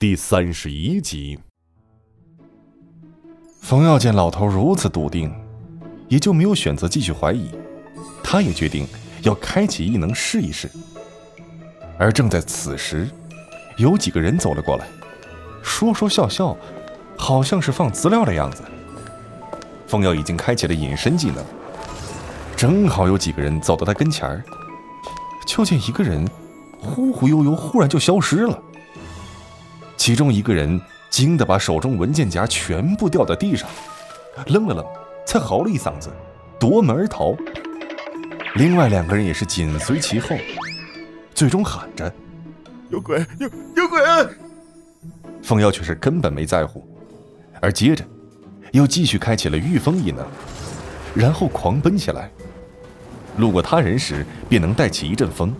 [0.00, 1.40] 第三十一集。
[3.60, 5.34] 冯耀见老头如此笃定，
[6.06, 7.50] 也就没有选择继续怀疑。
[8.22, 8.86] 他也决定
[9.22, 10.70] 要开启异能试一试。
[11.98, 13.10] 而正在此时，
[13.76, 14.86] 有几个人走了过来，
[15.64, 16.56] 说说笑笑，
[17.16, 18.62] 好像是放资料的样子。
[19.88, 21.44] 冯耀已经开启了隐身技能，
[22.56, 24.44] 正好有几个人走到他跟前儿，
[25.44, 26.24] 就见一个人
[26.78, 28.62] 忽忽悠悠，忽然就消失了。
[29.98, 30.80] 其中一个人
[31.10, 33.68] 惊得把手中文件夹全部掉在地上，
[34.46, 34.86] 愣了愣，
[35.26, 36.08] 才嚎了一嗓子，
[36.58, 37.36] 夺门而逃。
[38.54, 40.36] 另外两个人也是紧随其后，
[41.34, 42.10] 最终喊着
[42.88, 43.18] ：“有鬼！
[43.38, 44.00] 有有鬼！”
[45.42, 46.86] 风妖却是根本没在乎，
[47.60, 48.04] 而接着
[48.72, 50.24] 又继续开启了御风异能，
[51.14, 52.30] 然后狂奔起来。
[53.36, 55.54] 路过他人时，便能带起一阵风，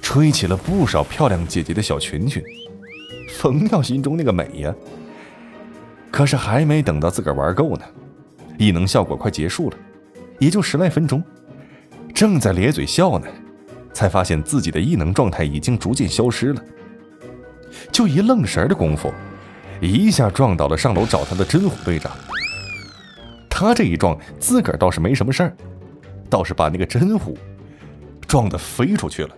[0.00, 2.42] 吹起了不少漂亮姐姐的小裙裙。
[3.28, 4.74] 冯耀心中那个美呀！
[6.10, 7.82] 可是还没等到自个儿玩够呢，
[8.58, 9.76] 异能效果快结束了，
[10.38, 11.22] 也就十来分钟。
[12.14, 13.26] 正在咧嘴笑呢，
[13.94, 16.62] 才发现自己的异能状态已经逐渐消失了。
[17.90, 19.12] 就一愣神儿的功夫，
[19.80, 22.12] 一下撞倒了上楼找他的真虎队长。
[23.48, 25.56] 他这一撞，自个儿倒是没什么事儿，
[26.28, 27.36] 倒是把那个真虎
[28.26, 29.34] 撞得飞出去了。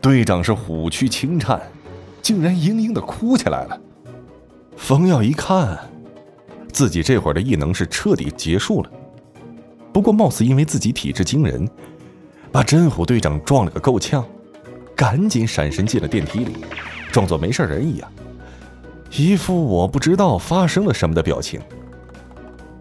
[0.00, 1.60] 队长是虎躯轻颤。
[2.22, 3.78] 竟然嘤嘤的哭起来了。
[4.76, 5.78] 冯耀一看，
[6.72, 8.90] 自己这会儿的异能是彻底结束了。
[9.92, 11.68] 不过，貌似因为自己体质惊人，
[12.50, 14.24] 把真虎队长撞了个够呛，
[14.96, 16.56] 赶紧闪身进了电梯里，
[17.10, 18.10] 装作没事人一样，
[19.10, 21.60] 一副我不知道发生了什么的表情。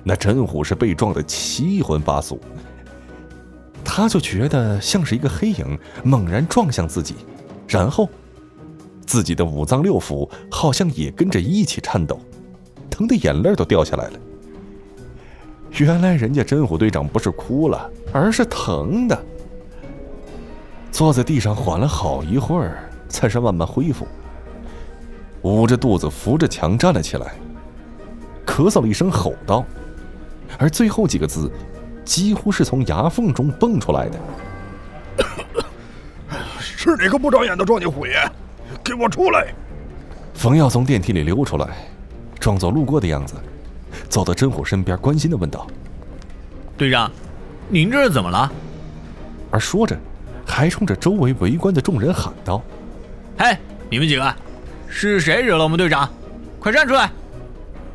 [0.03, 2.39] 那真虎是被撞得七荤八素，
[3.83, 7.15] 他就觉得像是一个黑影猛然撞向自己，
[7.67, 8.07] 然后。
[9.11, 12.17] 自己的五脏六腑好像也跟着一起颤抖，
[12.89, 14.19] 疼的眼泪都掉下来了。
[15.71, 19.25] 原来人家真虎队长不是哭了，而是疼的。
[20.93, 24.07] 坐在地上缓了好一会儿，才是慢慢恢复。
[25.41, 27.33] 捂着肚子扶着墙站了起来，
[28.45, 29.65] 咳嗽了一声，吼道
[30.57, 31.51] ：“而最后几个字，
[32.05, 34.17] 几乎是从牙缝中蹦出来的。
[36.57, 38.13] 是哪个不长眼的撞你虎爷？”
[38.83, 39.53] 给我出来！
[40.33, 41.67] 冯耀从电梯里溜出来，
[42.39, 43.35] 装作路过的样子，
[44.09, 45.67] 走到真虎身边，关心的问道
[46.77, 47.11] ：“队长，
[47.69, 48.51] 您这是怎么了？”
[49.51, 49.97] 而说着，
[50.45, 52.61] 还冲着周围围观的众人喊道
[53.37, 53.57] ：“嘿，
[53.89, 54.35] 你们几个，
[54.87, 56.09] 是谁惹了我们队长？
[56.59, 57.11] 快站出来！”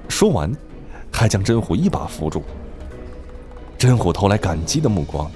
[0.09, 0.55] 说完，
[1.11, 2.45] 还将真虎一把扶住。
[3.79, 5.31] 真虎投来感激的目光，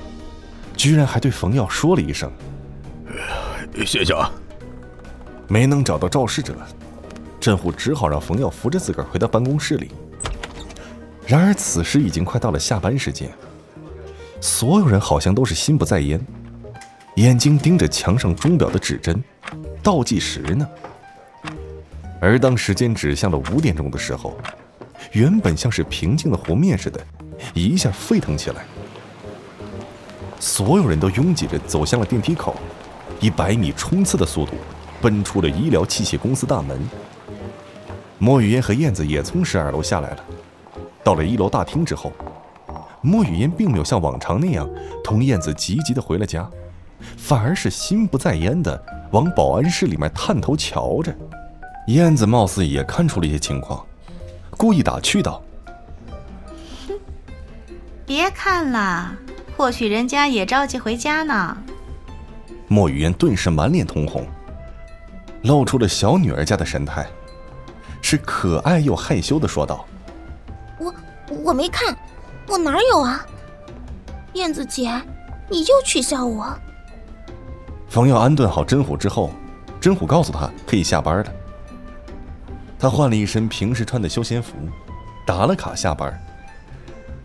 [0.77, 2.31] 居然还对冯耀说了一声
[3.85, 4.31] ：“谢谢啊。”
[5.51, 6.55] 没能找到肇事者，
[7.41, 9.91] 镇虎只好让冯耀扶着自个儿回到办公室里。
[11.27, 13.29] 然而此时已经快到了下班时间，
[14.41, 16.25] 所有人好像都是心不在焉，
[17.17, 19.21] 眼睛盯着墙上钟表的指针，
[19.83, 20.65] 倒计时呢。
[22.21, 24.39] 而当时间指向了五点钟的时候，
[25.11, 27.05] 原本像是平静的湖面似的，
[27.55, 28.65] 一下沸腾起来。
[30.39, 32.55] 所有人都拥挤着走向了电梯口，
[33.19, 34.53] 以百米冲刺的速度。
[35.01, 36.79] 奔出了医疗器械公司大门，
[38.19, 40.25] 莫雨嫣和燕子也从十二楼下来了。
[41.03, 42.13] 到了一楼大厅之后，
[43.01, 44.69] 莫雨嫣并没有像往常那样
[45.03, 46.49] 同燕子急急的回了家，
[47.17, 51.15] 反而是心不在焉的往保安室里面探头瞧着。
[51.87, 53.85] 燕子貌似也看出了一些情况，
[54.51, 55.43] 故意打趣道：“，
[58.05, 59.17] 别看了，
[59.57, 61.57] 或许人家也着急回家呢。”
[62.69, 64.27] 莫雨嫣顿时满脸通红。
[65.43, 67.07] 露出了小女儿家的神态，
[68.03, 69.87] 是可爱又害羞的说道
[70.79, 70.95] ：“我
[71.45, 71.97] 我没看，
[72.47, 73.25] 我哪有啊？
[74.35, 74.91] 燕子姐，
[75.49, 76.53] 你又取笑我。”
[77.89, 79.31] 冯耀安顿好真虎之后，
[79.81, 81.33] 真虎告诉他可以下班了。
[82.79, 84.55] 他换了一身平时穿的休闲服，
[85.27, 86.19] 打了卡下班。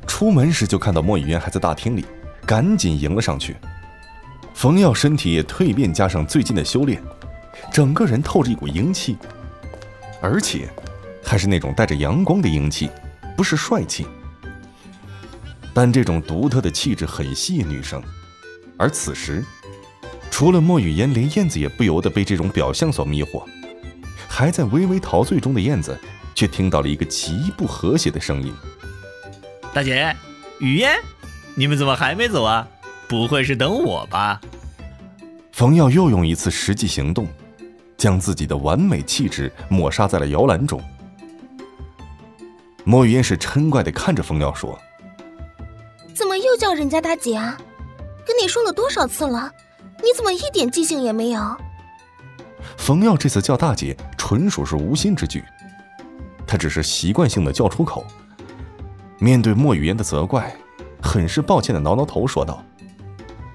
[0.07, 2.05] 出门时就看到莫雨嫣还在大厅里，
[2.45, 3.55] 赶紧迎了上去。
[4.53, 7.01] 冯耀身体也蜕变，加上最近的修炼。
[7.71, 9.17] 整个人透着一股英气，
[10.21, 10.69] 而且
[11.23, 12.89] 还是那种带着阳光的英气，
[13.35, 14.05] 不是帅气。
[15.73, 18.01] 但这种独特的气质很吸引女生。
[18.77, 19.43] 而此时，
[20.31, 23.43] 除了莫雨嫣，连燕子也不由得被这种表象所迷惑。
[24.27, 25.97] 还在微微陶醉中的燕子，
[26.33, 28.53] 却听到了一个极不和谐的声音
[29.73, 30.13] ：“大姐，
[30.59, 30.97] 雨嫣，
[31.55, 32.67] 你们怎么还没走啊？
[33.07, 34.41] 不会是等我吧？”
[35.53, 37.27] 冯耀又用一次实际行动。
[37.97, 40.81] 将自己的完美气质抹杀在了摇篮中。
[42.83, 44.77] 莫雨嫣是嗔怪的看着冯耀说
[46.13, 47.57] ：“怎么又叫人家大姐啊？
[48.25, 49.51] 跟你说了多少次了，
[50.03, 51.57] 你怎么一点记性也没有？”
[52.77, 55.43] 冯耀这次叫大姐，纯属是无心之举，
[56.45, 58.05] 他只是习惯性的叫出口。
[59.17, 60.55] 面对莫雨嫣的责怪，
[61.01, 62.63] 很是抱歉的挠挠头说道：“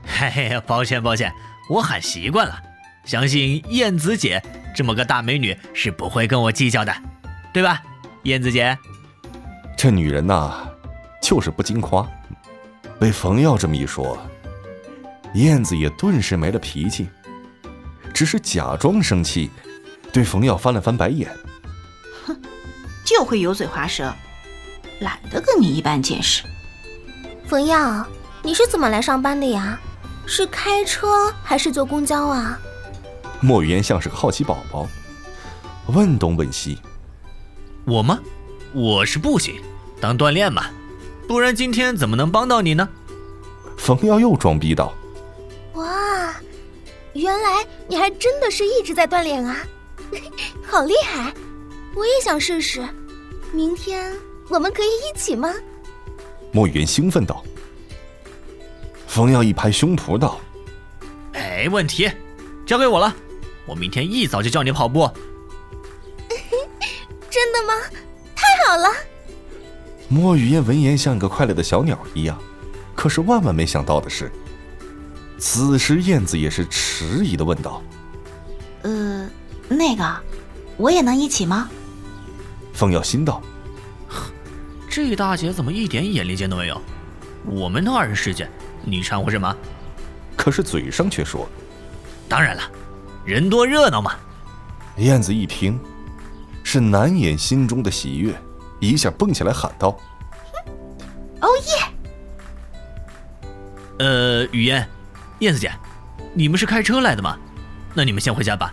[0.05, 1.33] 嘿嘿，抱歉抱歉，
[1.69, 2.55] 我喊习惯了。
[3.11, 4.41] 相信燕子姐
[4.73, 6.95] 这么个大美女是不会跟我计较的，
[7.53, 7.83] 对吧，
[8.23, 8.79] 燕子姐？”
[9.77, 10.55] 这女人呐，
[11.21, 12.09] 就是不经夸。
[13.01, 14.17] 被冯耀这么一说，
[15.35, 17.09] 燕子也顿时没了脾气。
[18.15, 19.51] 只是假装生气，
[20.13, 21.29] 对冯耀翻了翻白眼。
[22.25, 22.41] 哼，
[23.05, 24.15] 就会油嘴滑舌，
[25.01, 26.45] 懒得跟你一般见识。
[27.49, 28.07] 冯耀，
[28.45, 29.81] 你是怎么来上班的呀？
[30.29, 32.57] 是开车还是坐公交啊？
[33.41, 34.89] 莫雨嫣像是个好奇宝宝，
[35.87, 36.79] 问东问西。
[37.87, 38.21] 我吗？
[38.73, 39.61] 我是步行，
[40.01, 40.67] 当锻炼嘛。
[41.27, 42.89] 不然今天怎么能帮到你呢？
[43.77, 44.93] 冯耀又装逼道。
[45.75, 46.35] 哇
[47.15, 49.57] 原来你还真的是一直在锻炼啊，
[50.67, 51.33] 好厉害！
[51.95, 52.87] 我也想试试，
[53.53, 54.13] 明天
[54.49, 55.53] 我们可以一起吗？
[56.53, 57.43] 莫言兴奋道。
[59.07, 60.41] 冯耀一拍胸脯道
[61.33, 62.09] ：“没问题，
[62.65, 63.15] 交给我了，
[63.71, 65.09] 我明天一早就叫你跑步。
[67.31, 67.73] ”真的吗？
[68.35, 68.89] 太好了！
[70.09, 72.37] 莫雨嫣闻言像个快乐的小鸟一样，
[72.97, 74.31] 可是万万没想到的是。
[75.39, 77.81] 此时，燕子也是迟疑的问道
[78.83, 79.31] ：“呃，
[79.69, 80.21] 那个，
[80.77, 81.71] 我也能一起吗？”
[82.75, 83.41] 凤耀心道
[84.91, 86.83] ：“这大姐怎么一点眼力见都没有？
[87.47, 88.51] 我们都二人世界，
[88.85, 89.57] 你掺和什么？”
[90.37, 91.49] 可是嘴上却说
[92.29, 92.63] ：“当然了，
[93.25, 94.13] 人多热闹嘛。”
[94.99, 95.79] 燕子一听，
[96.63, 98.35] 是难掩心中的喜悦，
[98.81, 99.89] 一下蹦起来喊道
[101.41, 101.85] ：“哦耶！”
[103.99, 104.87] 呃，雨嫣。
[105.41, 105.73] 燕子姐，
[106.35, 107.39] 你们是开车来的吗？
[107.95, 108.73] 那你们先回家吧，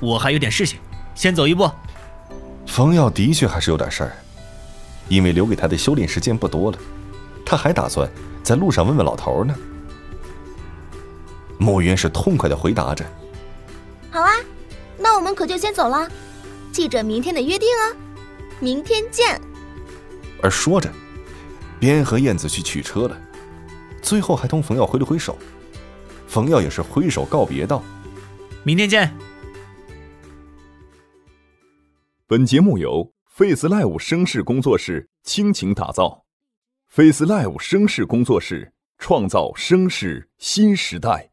[0.00, 0.78] 我还有点事情，
[1.14, 1.70] 先走一步。
[2.66, 4.12] 冯耀的确还是有点事儿，
[5.08, 6.78] 因为留给他的修炼时间不多了，
[7.44, 8.08] 他还打算
[8.42, 9.54] 在路上问问老头呢。
[11.58, 13.04] 莫渊是痛快的回答着
[14.10, 14.32] ：“好啊，
[14.98, 16.10] 那我们可就先走了，
[16.72, 17.96] 记着明天的约定啊，
[18.58, 19.40] 明天见。”
[20.42, 20.92] 而说着，
[21.78, 23.16] 边和燕子去取车了，
[24.02, 25.38] 最后还同冯耀挥了挥手。
[26.26, 27.82] 冯耀也是挥手告别道
[28.64, 29.12] ：“明天见。”
[32.26, 36.24] 本节目由 Face Live 声势工作室倾情打造
[36.88, 41.29] ，Face Live 声势工作室创造声势新时代。